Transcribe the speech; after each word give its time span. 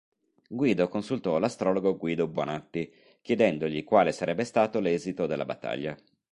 Guido 0.49 0.87
consultò 0.87 1.37
l'astrologo 1.37 1.95
Guido 1.95 2.25
Bonatti, 2.27 2.91
chiedendogli 3.21 3.83
quale 3.83 4.11
sarebbe 4.11 4.45
stato 4.45 4.79
l'esito 4.79 5.27
della 5.27 5.45
battaglia. 5.45 5.95